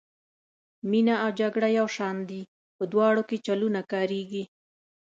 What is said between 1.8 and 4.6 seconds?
شان دي په دواړو کې چلونه کاریږي.